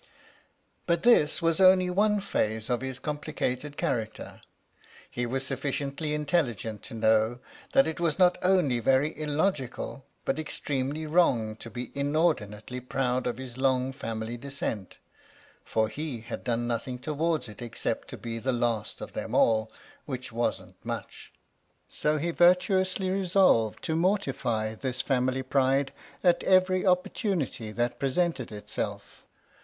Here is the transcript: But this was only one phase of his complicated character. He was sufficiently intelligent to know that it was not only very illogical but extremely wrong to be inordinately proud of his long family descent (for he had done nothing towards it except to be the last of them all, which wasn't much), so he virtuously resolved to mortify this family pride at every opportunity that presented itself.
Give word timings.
But 0.87 1.03
this 1.03 1.43
was 1.43 1.61
only 1.61 1.91
one 1.91 2.21
phase 2.21 2.71
of 2.71 2.81
his 2.81 2.97
complicated 2.97 3.77
character. 3.77 4.41
He 5.11 5.27
was 5.27 5.45
sufficiently 5.45 6.15
intelligent 6.15 6.81
to 6.85 6.95
know 6.95 7.39
that 7.73 7.85
it 7.85 7.99
was 7.99 8.17
not 8.17 8.39
only 8.41 8.79
very 8.79 9.15
illogical 9.15 10.03
but 10.25 10.39
extremely 10.39 11.05
wrong 11.05 11.55
to 11.57 11.69
be 11.69 11.91
inordinately 11.95 12.79
proud 12.79 13.27
of 13.27 13.37
his 13.37 13.57
long 13.59 13.93
family 13.93 14.37
descent 14.37 14.97
(for 15.63 15.87
he 15.87 16.21
had 16.21 16.43
done 16.43 16.65
nothing 16.65 16.97
towards 16.97 17.47
it 17.47 17.61
except 17.61 18.07
to 18.07 18.17
be 18.17 18.39
the 18.39 18.51
last 18.51 19.01
of 19.01 19.13
them 19.13 19.35
all, 19.35 19.71
which 20.07 20.31
wasn't 20.31 20.83
much), 20.83 21.31
so 21.89 22.17
he 22.17 22.31
virtuously 22.31 23.11
resolved 23.11 23.83
to 23.83 23.95
mortify 23.95 24.73
this 24.73 24.99
family 24.99 25.43
pride 25.43 25.93
at 26.23 26.41
every 26.45 26.83
opportunity 26.87 27.71
that 27.71 27.99
presented 27.99 28.51
itself. 28.51 29.23